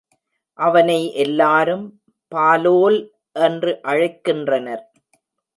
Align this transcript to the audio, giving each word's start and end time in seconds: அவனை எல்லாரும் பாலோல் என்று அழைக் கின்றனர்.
அவனை 0.53 1.13
எல்லாரும் 1.13 2.01
பாலோல் 2.35 3.09
என்று 3.31 3.81
அழைக் 3.81 4.21
கின்றனர். 4.27 4.83